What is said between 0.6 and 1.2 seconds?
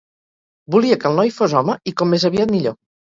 Volia que el